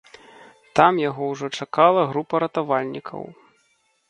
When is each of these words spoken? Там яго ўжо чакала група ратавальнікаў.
Там 0.79 0.93
яго 1.09 1.27
ўжо 1.33 1.49
чакала 1.59 2.01
група 2.15 2.35
ратавальнікаў. 2.45 3.21